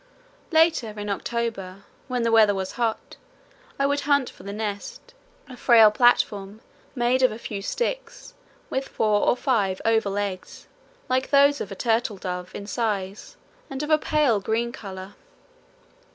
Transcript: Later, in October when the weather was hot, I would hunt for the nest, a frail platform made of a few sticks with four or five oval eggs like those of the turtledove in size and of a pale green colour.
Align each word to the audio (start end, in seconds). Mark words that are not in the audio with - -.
Later, 0.49 0.97
in 0.99 1.11
October 1.11 1.83
when 2.07 2.23
the 2.23 2.31
weather 2.31 2.55
was 2.55 2.71
hot, 2.71 3.17
I 3.77 3.85
would 3.85 3.99
hunt 3.99 4.31
for 4.31 4.41
the 4.41 4.51
nest, 4.51 5.13
a 5.47 5.55
frail 5.55 5.91
platform 5.91 6.59
made 6.95 7.21
of 7.21 7.31
a 7.31 7.37
few 7.37 7.61
sticks 7.61 8.33
with 8.71 8.87
four 8.87 9.21
or 9.27 9.37
five 9.37 9.79
oval 9.85 10.17
eggs 10.17 10.65
like 11.07 11.29
those 11.29 11.61
of 11.61 11.69
the 11.69 11.75
turtledove 11.75 12.55
in 12.55 12.65
size 12.65 13.37
and 13.69 13.83
of 13.83 13.91
a 13.91 13.99
pale 13.99 14.39
green 14.39 14.71
colour. 14.71 15.13